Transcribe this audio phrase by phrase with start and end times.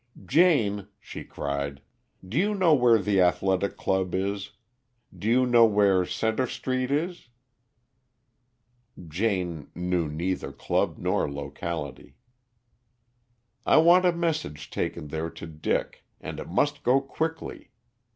[0.25, 1.79] "Jane," she cried,
[2.27, 4.49] "do you know where the Athletic Club is?
[5.15, 7.29] Do you know where Centre Street is?"
[9.07, 12.15] Jane knew neither club nor locality.
[13.63, 17.69] "I want a message taken there to Dick, and it must go quickly.